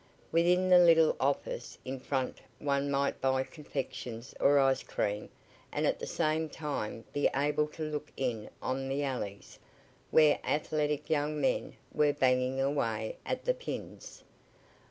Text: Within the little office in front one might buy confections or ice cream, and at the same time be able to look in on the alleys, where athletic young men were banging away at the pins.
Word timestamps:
Within 0.31 0.69
the 0.69 0.79
little 0.79 1.15
office 1.19 1.77
in 1.85 1.99
front 1.99 2.41
one 2.57 2.89
might 2.89 3.21
buy 3.21 3.43
confections 3.43 4.33
or 4.39 4.57
ice 4.57 4.81
cream, 4.81 5.29
and 5.71 5.85
at 5.85 5.99
the 5.99 6.07
same 6.07 6.49
time 6.49 7.05
be 7.13 7.29
able 7.35 7.67
to 7.67 7.83
look 7.83 8.11
in 8.17 8.49
on 8.63 8.89
the 8.89 9.03
alleys, 9.03 9.59
where 10.09 10.39
athletic 10.43 11.11
young 11.11 11.39
men 11.39 11.75
were 11.93 12.13
banging 12.13 12.59
away 12.59 13.19
at 13.27 13.45
the 13.45 13.53
pins. 13.53 14.23